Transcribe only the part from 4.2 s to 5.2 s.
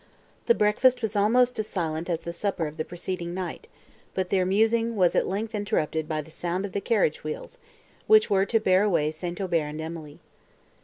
their musing was